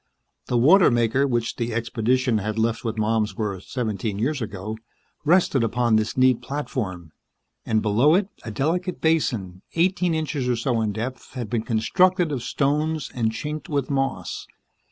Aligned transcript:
The 0.47 0.57
water 0.57 0.89
maker 0.89 1.27
which 1.27 1.57
the 1.57 1.75
expedition 1.75 2.39
had 2.39 2.57
left 2.57 2.83
with 2.83 2.97
Malmsworth 2.97 3.65
seventeen 3.69 4.17
years 4.17 4.41
ago 4.41 4.79
rested 5.23 5.63
upon 5.63 5.95
this 5.95 6.17
neat 6.17 6.41
platform, 6.41 7.11
and 7.67 7.83
below 7.83 8.15
it 8.15 8.27
a 8.43 8.49
delicate 8.49 8.99
basin, 8.99 9.61
eighteen 9.75 10.15
inches 10.15 10.49
or 10.49 10.55
so 10.55 10.81
in 10.81 10.91
depth, 10.91 11.33
had 11.35 11.51
been 11.51 11.61
constructed 11.61 12.31
of 12.31 12.41
stones 12.41 13.11
and 13.13 13.31
chinked 13.31 13.69
with 13.69 13.91
moss. 13.91 14.47